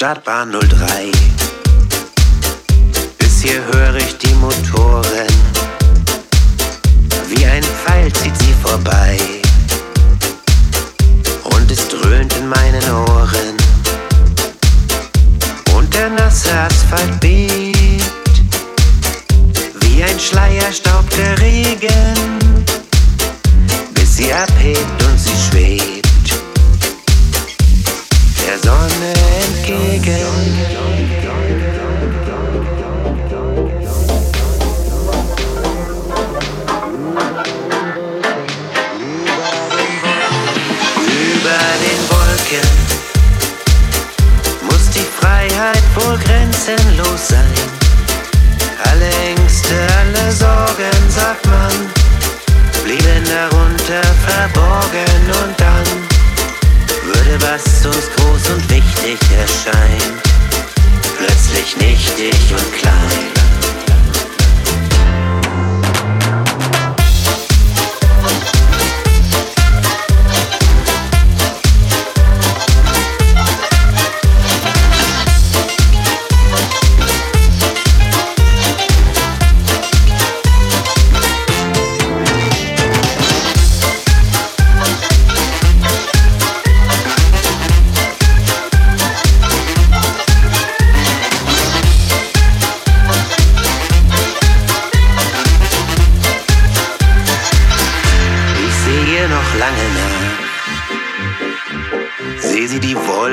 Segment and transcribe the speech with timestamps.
[0.00, 1.12] Nordost, Startbahn 03.
[3.18, 5.29] Bis hier höre ich die Motoren.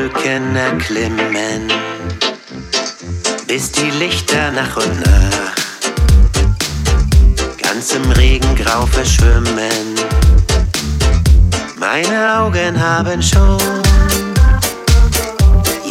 [0.07, 1.69] Wolken erklimmen,
[3.45, 5.55] bis die Lichter nach und nach
[7.61, 9.95] ganz im Regengrau verschwimmen.
[11.77, 13.57] Meine Augen haben schon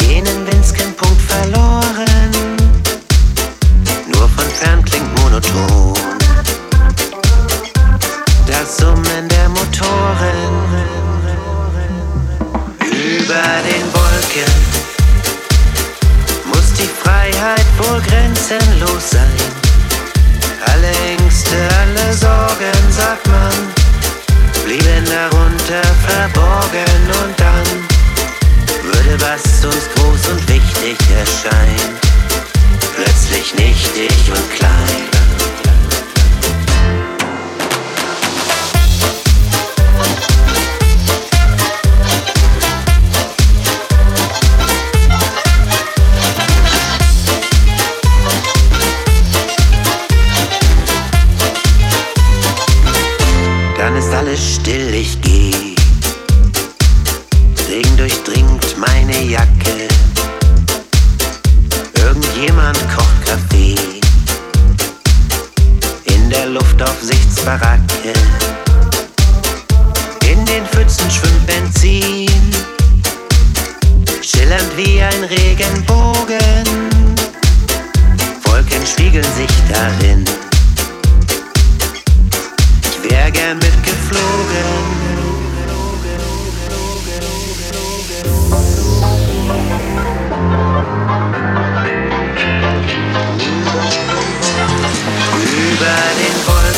[0.00, 1.85] jenen winzigen Punkt verloren.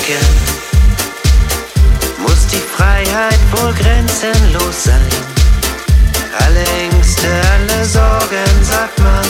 [0.08, 0.26] Mädchen
[2.18, 5.10] muss die Freiheit wohl grenzenlos sein.
[6.40, 9.26] Alle Ängste, alle Sorgen, sagt man,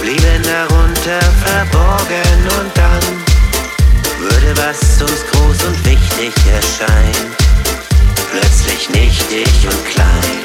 [0.00, 3.02] blieben darunter verborgen und dann
[4.20, 7.34] würde was uns groß und wichtig erscheinen,
[8.30, 10.43] plötzlich nichtig und klein.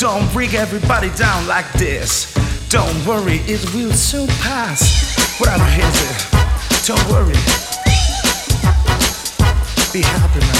[0.00, 2.32] Don't bring everybody down like this.
[2.70, 5.38] Don't worry, it will soon pass.
[5.38, 7.34] Whatever is it, don't worry.
[9.92, 10.59] Be happy, man.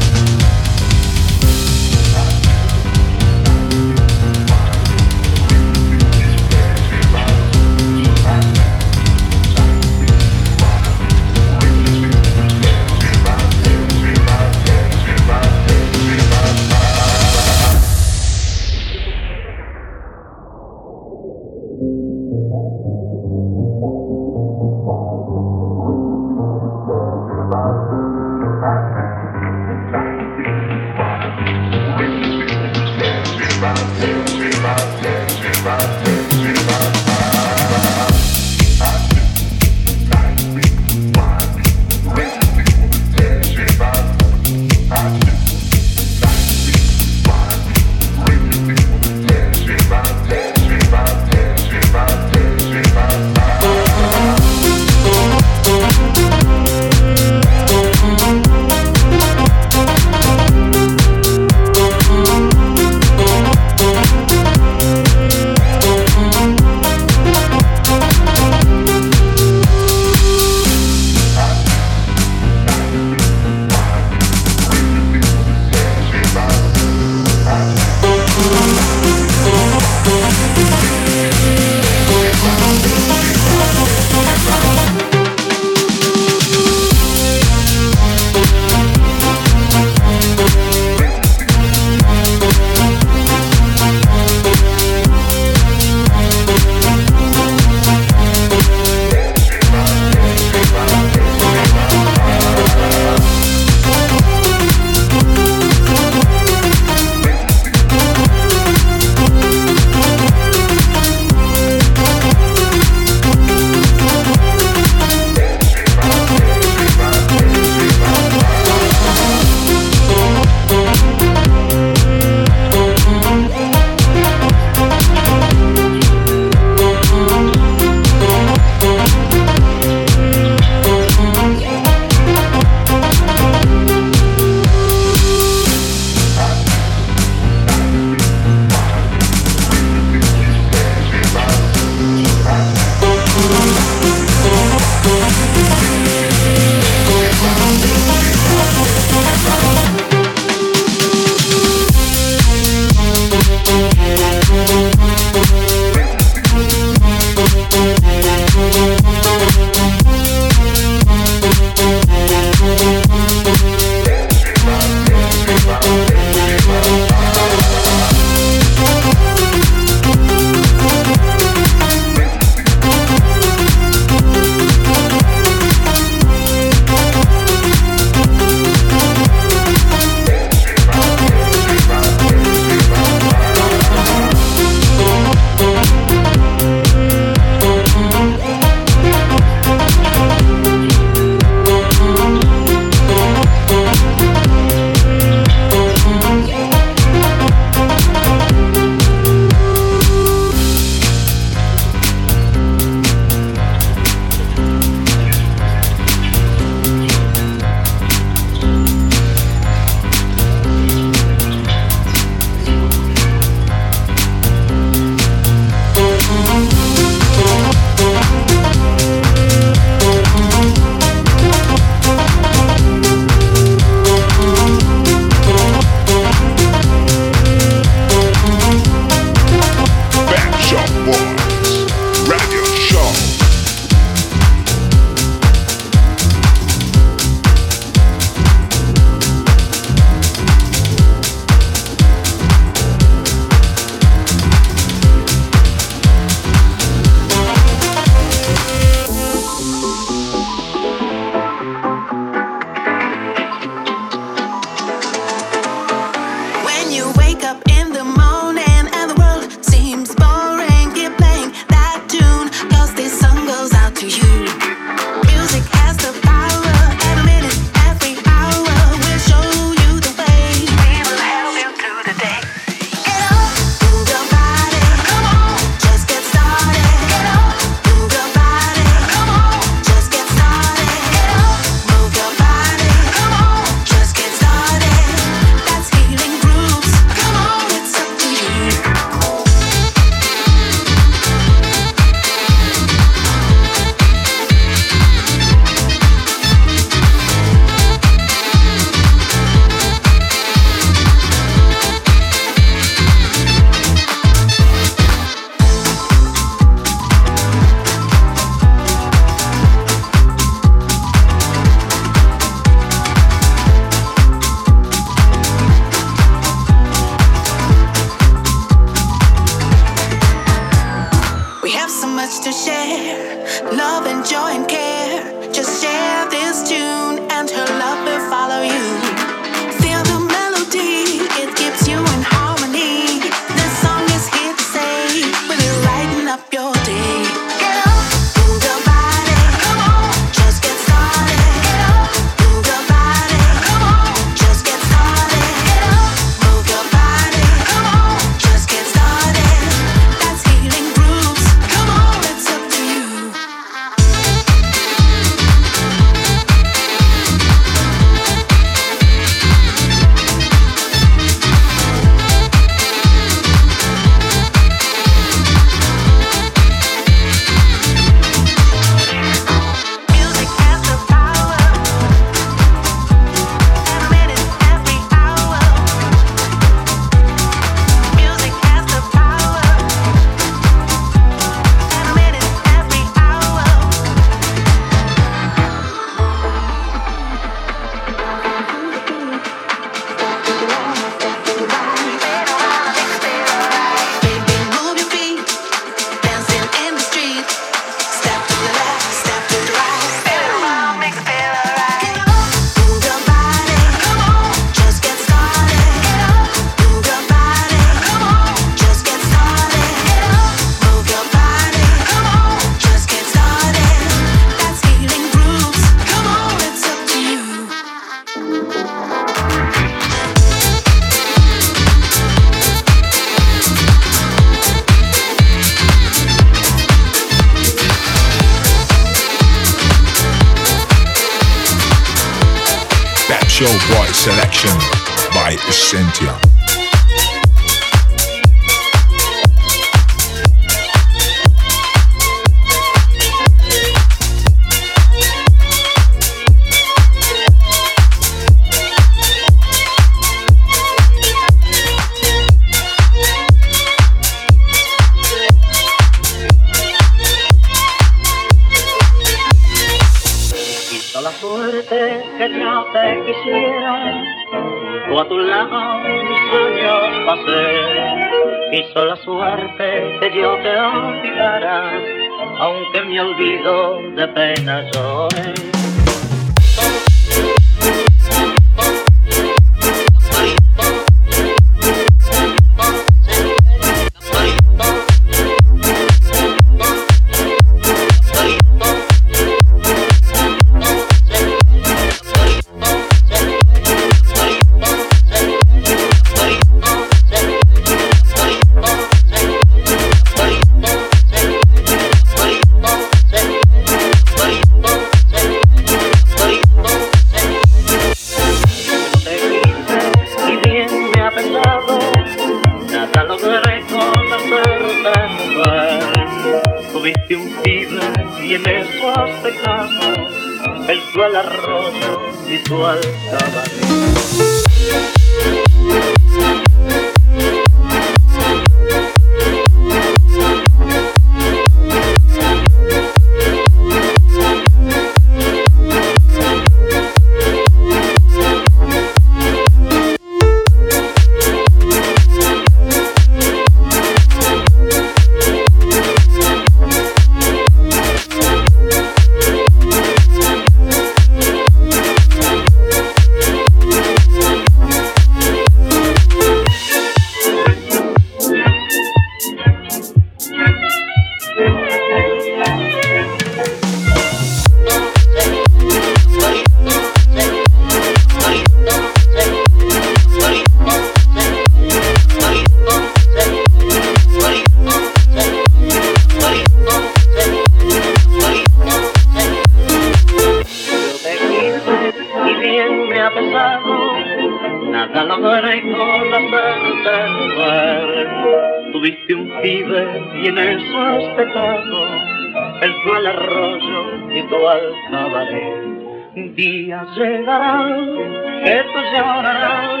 [598.64, 600.00] que tú llorarás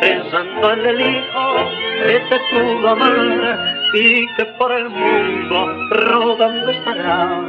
[0.00, 1.56] pensando en el hijo
[2.02, 7.42] que te pudo amar y que por el mundo rodando estará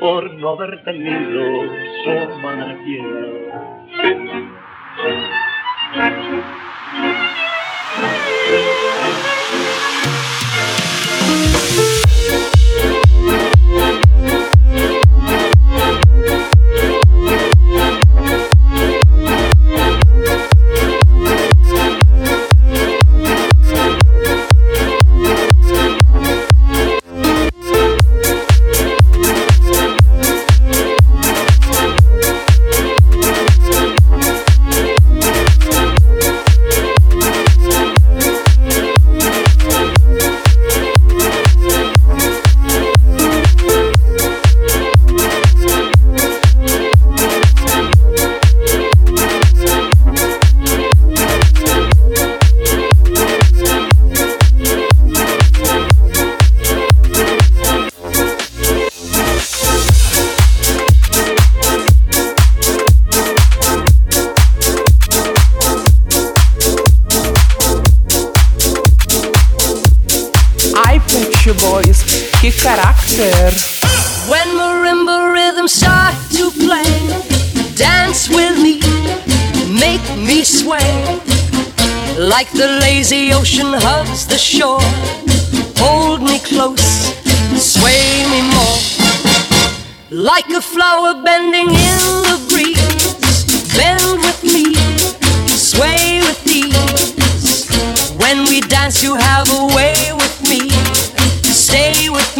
[0.00, 1.62] por no haber tenido
[2.04, 3.38] su manantial.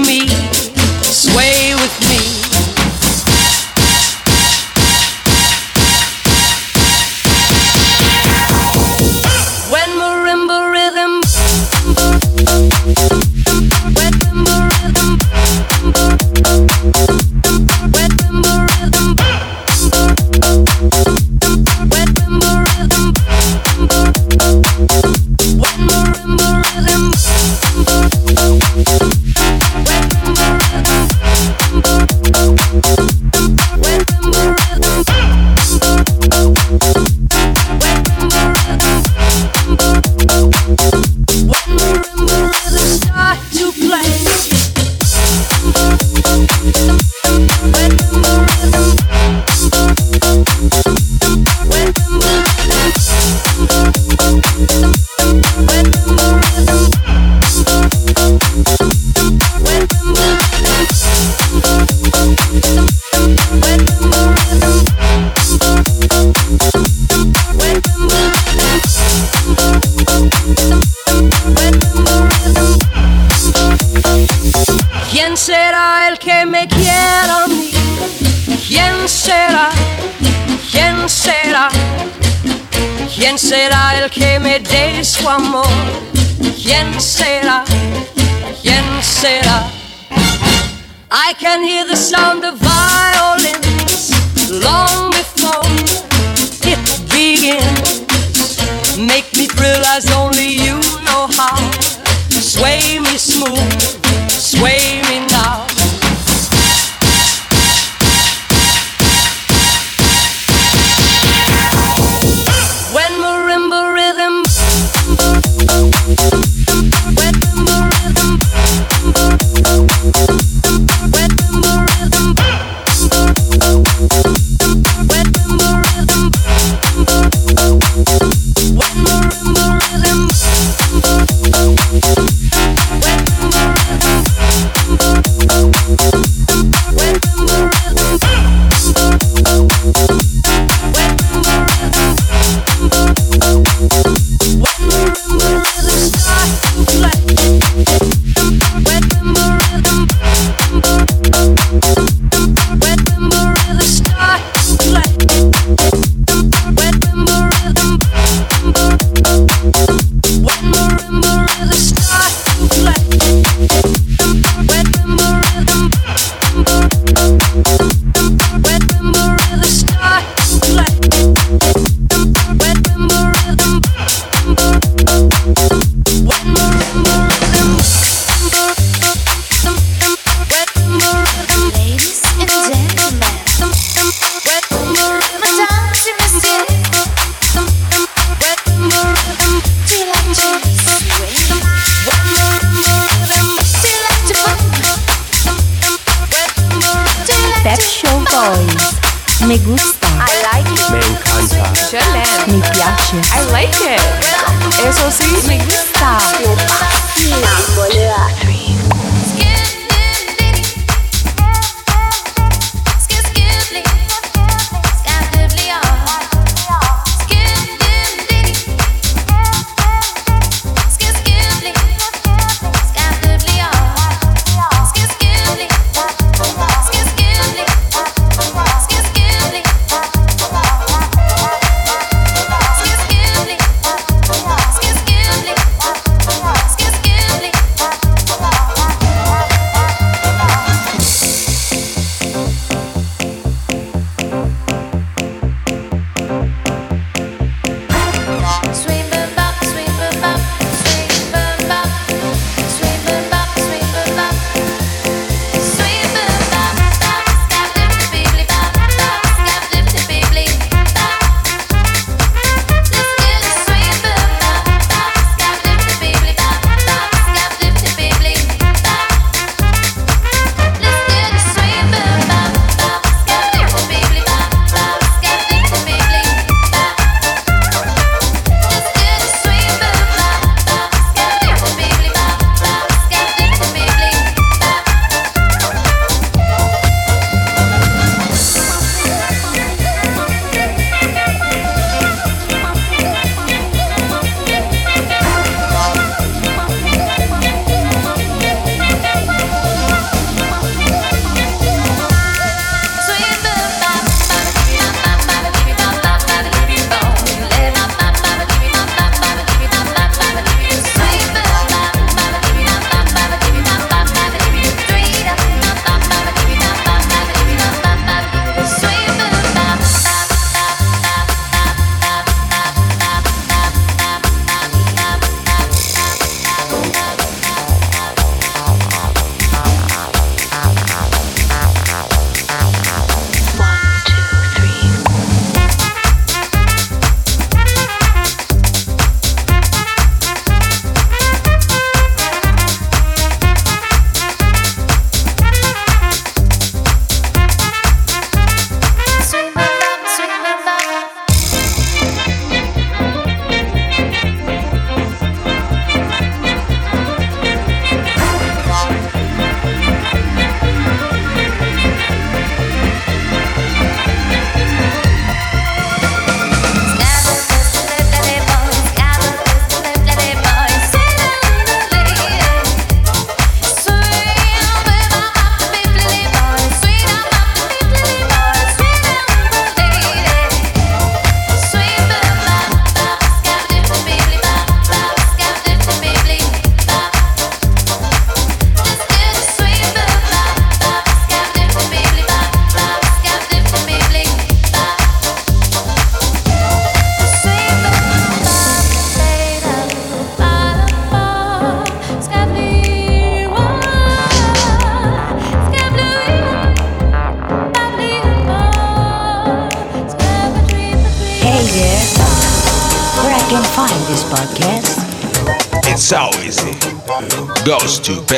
[0.01, 0.58] Me,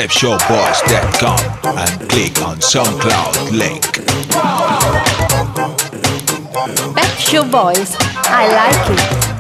[0.01, 3.83] Pepshowboys.com and click on SoundCloud link.
[6.97, 7.97] Pep Show Boys.
[8.25, 9.40] I like it.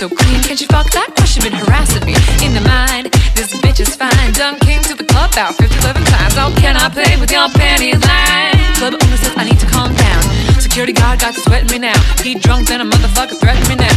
[0.00, 0.40] So clean.
[0.40, 1.12] Can't you fuck that?
[1.28, 3.12] She been harassing me in the mind.
[3.36, 4.32] This bitch is fine.
[4.32, 6.40] Done came to the club about 50, 11 times.
[6.40, 8.56] Oh, can I play with your panty line?
[8.80, 10.24] Club owner says I need to calm down.
[10.56, 12.00] Security guard got to sweating me now.
[12.24, 13.92] He drunk, then a motherfucker threatening me now.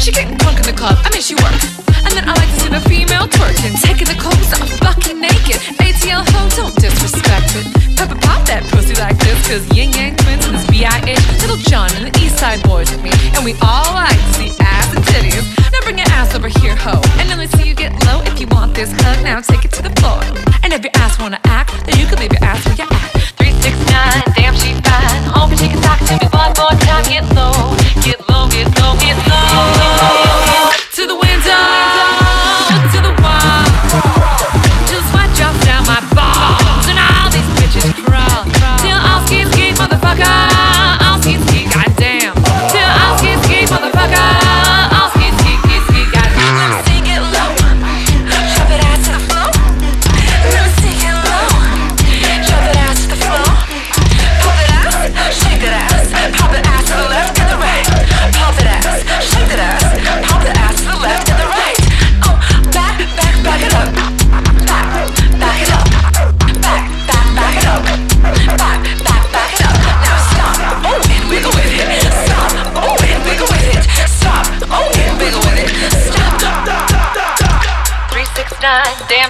[0.00, 0.96] She getting drunk in the club.
[1.04, 1.68] I mean, she works.
[2.00, 5.60] And then I like to see the female twerking, taking the clothes off, fucking naked.
[5.84, 7.68] ATL ho, don't disrespect it.
[8.00, 11.20] Pepper pop that pussy like this, cause Ying Yang Twins and this B.I.H.
[11.44, 13.12] Lil Jon and the Eastside Boyz with me.
[13.36, 14.61] And we all like to see
[15.12, 15.44] titties.
[15.72, 17.00] Now bring your ass over here, ho.
[17.20, 19.22] And then let's see you get low if you want this hug.
[19.22, 20.20] Now take it to the floor.
[20.64, 23.08] And if your ass wanna act, then you can leave your ass where you at.
[23.36, 25.22] 369, damn she fine.
[25.36, 27.04] Hoping she can talk to me one more time.
[27.12, 27.51] Get low,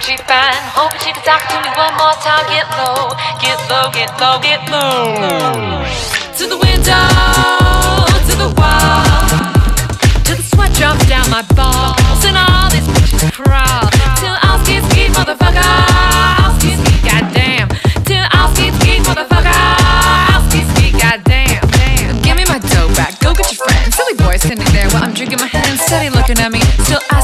[0.03, 0.59] 369, damn she fine.
[0.75, 2.43] Hoping she can talk to me one more time.
[2.51, 5.15] Get low, get low, get low, get low.
[6.39, 7.07] To the window,
[8.27, 9.07] to the wall.
[10.27, 13.87] Till the sweat drops down my balls and all these bitches crawl.
[14.19, 15.63] Till I'll ski ski, motherfucker.
[15.63, 17.69] I'll ski ski, goddamn.
[18.03, 19.55] Till I'll ski ski, motherfucker.
[19.55, 21.63] I'll ski ski, goddamn.
[22.23, 23.19] Give me my dough back.
[23.21, 23.95] Go get your friends.
[23.95, 27.22] Silly boy standing there while I'm drinking my hand, steady looking at me, still asking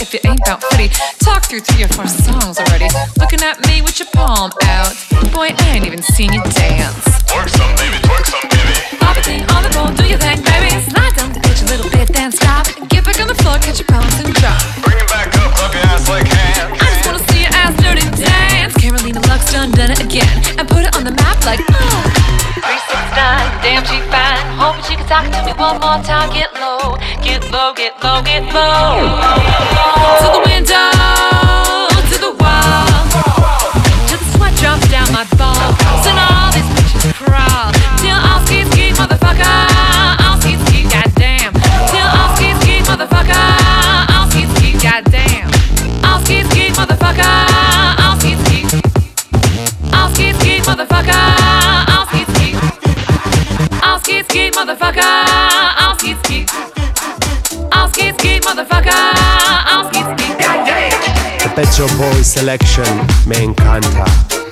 [0.00, 0.88] If you ain't bout fitty.
[1.20, 2.88] Talk through three or four songs already.
[3.18, 4.92] Looking at me with your palm out.
[5.32, 7.13] Boy, I ain't even seen you dance.
[25.06, 26.32] Talk to me one more time.
[26.32, 29.04] Get low, get low, get low, get low.
[30.20, 30.90] To the window,
[32.10, 32.86] to the wall.
[34.08, 37.72] Till the sweat drops down my balls and all these bitches crawl.
[38.00, 39.58] Till I'll ski ski, motherfucker.
[40.24, 41.52] I'll ski ski, goddamn.
[41.92, 43.46] Till I'll ski ski, motherfucker.
[44.14, 45.50] I'll ski ski, goddamn.
[46.02, 48.03] I'll ski ski, motherfucker.
[54.34, 55.00] Motherfucker.
[55.00, 56.46] I'll ski ski.
[57.70, 57.88] I'll
[58.40, 58.90] motherfucker.
[58.90, 60.34] I'll ski ski.
[61.44, 62.96] The Pep's Show Boys Selection
[63.28, 64.43] me encanta.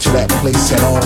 [0.00, 1.02] To that place at all.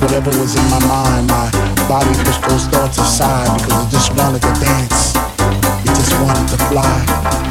[0.00, 1.50] Whatever was in my mind, my
[1.88, 5.14] body pushed those thoughts aside because it just wanted to dance.
[5.84, 7.49] It just wanted to fly.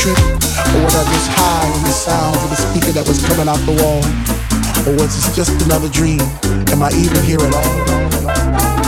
[0.00, 0.16] Trip?
[0.16, 3.60] Or was I just high on the sounds of the speaker that was coming out
[3.68, 4.00] the wall?
[4.88, 6.20] Or was this just another dream?
[6.72, 8.79] Am I even here at all?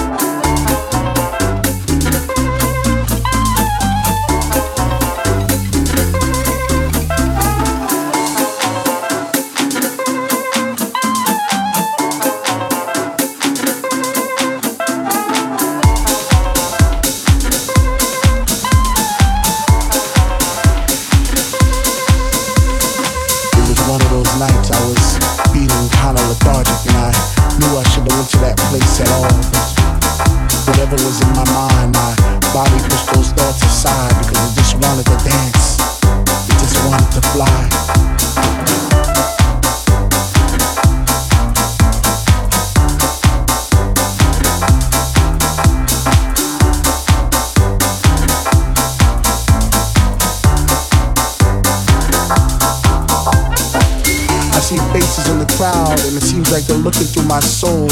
[55.62, 57.86] Crowd and it seems like they're looking through my soul.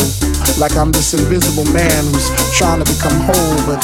[0.58, 2.26] Like I'm this invisible man who's
[2.58, 3.78] trying to become whole, but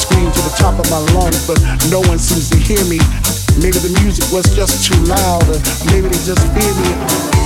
[0.00, 1.60] scream to the top of my lungs, but
[1.90, 2.96] no one seems to hear me.
[3.60, 5.60] Maybe the music was just too loud, or
[5.92, 7.37] maybe they just fear me.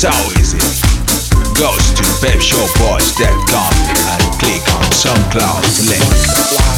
[0.00, 0.08] So
[0.40, 0.56] easy.
[1.60, 3.72] Go to pepshowboys.com
[4.08, 6.69] and click on SoundCloud link.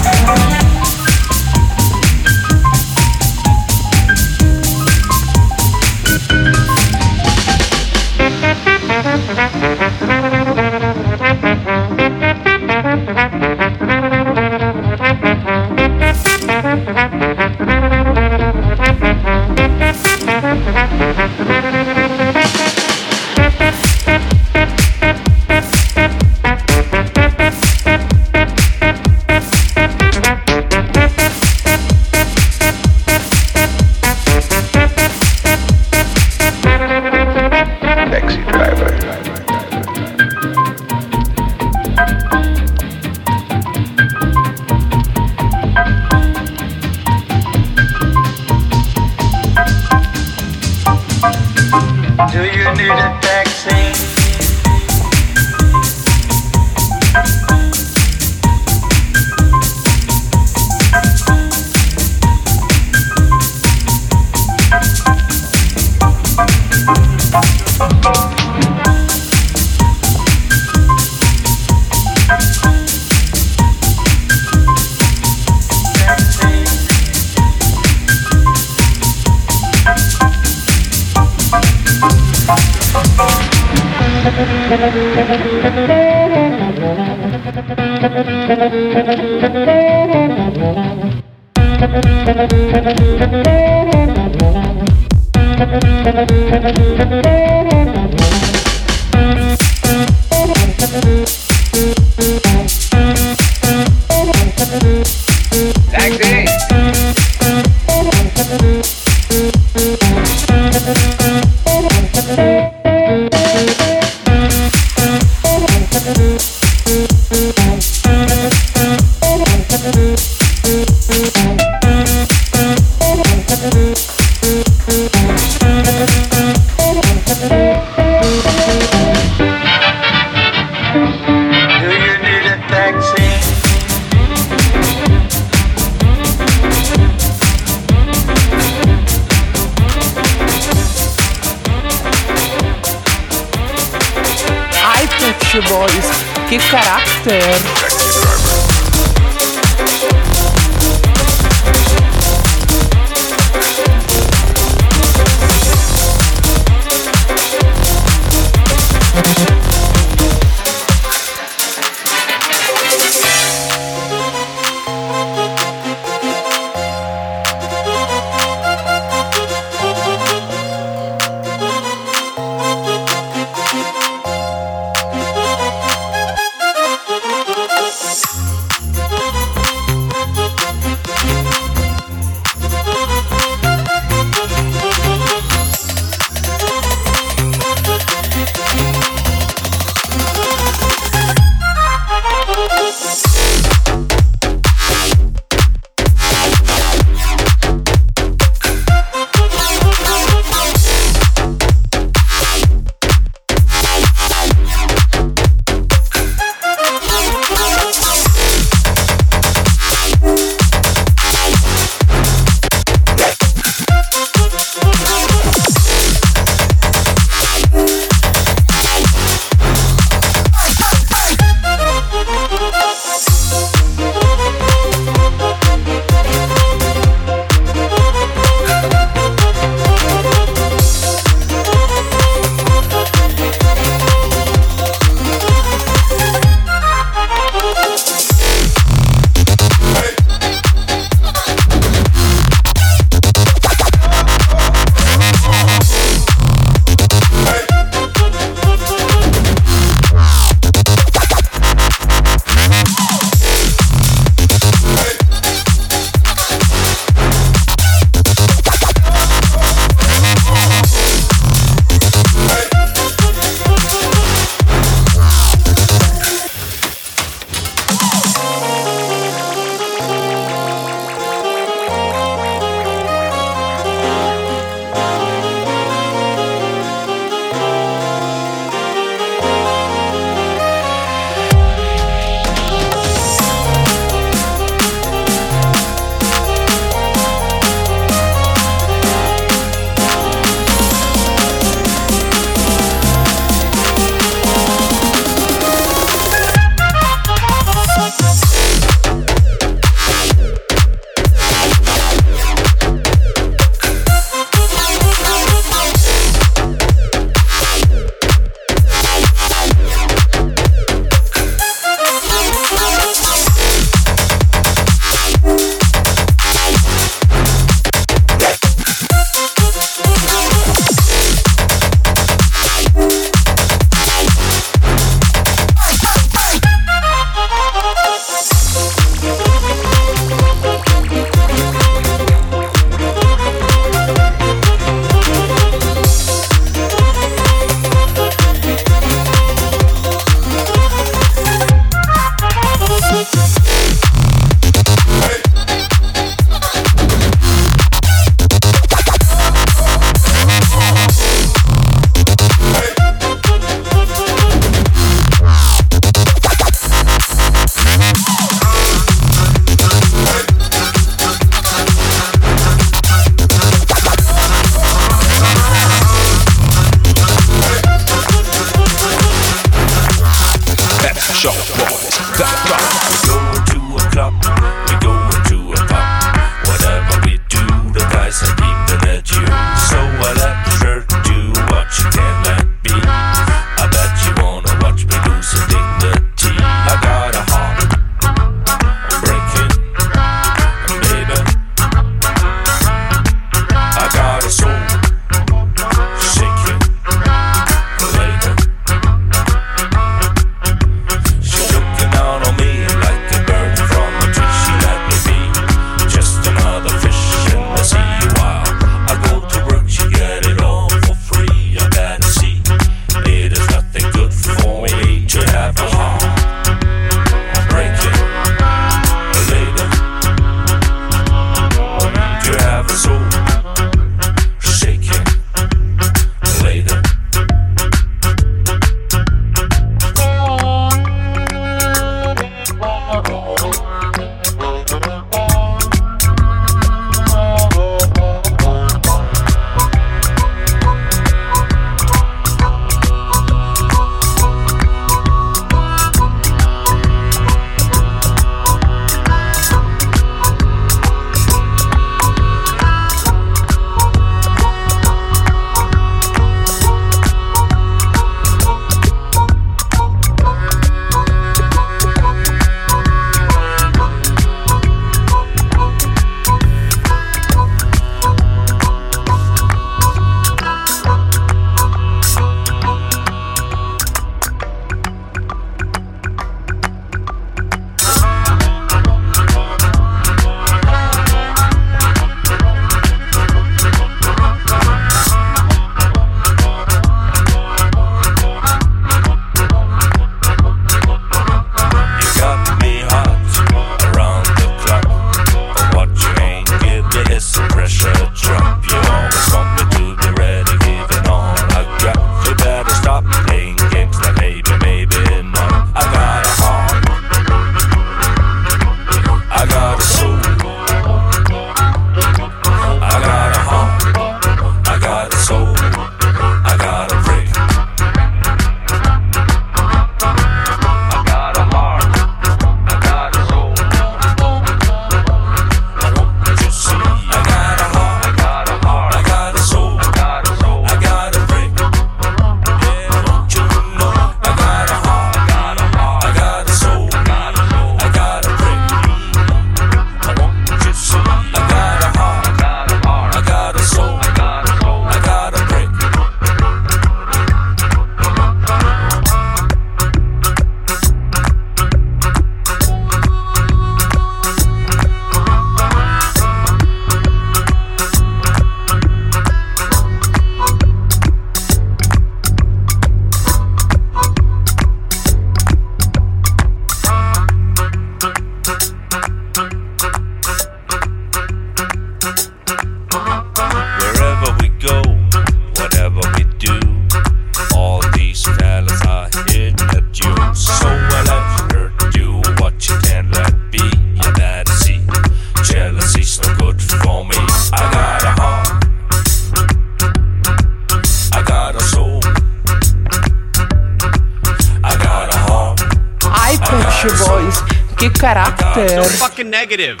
[599.76, 600.00] negative.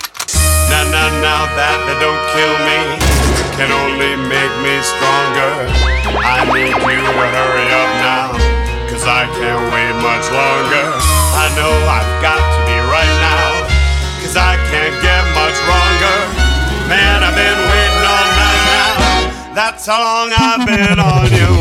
[0.72, 2.80] Now, now, now that they don't kill me
[3.60, 5.68] can only make me stronger.
[6.16, 8.32] I need you to hurry up now,
[8.88, 10.86] cause I can't wait much longer.
[11.36, 13.68] I know I've got to be right now,
[14.24, 16.16] cause I can't get much longer.
[16.88, 19.52] Man, I've been waiting all night now.
[19.52, 21.55] That's how long I've been on you.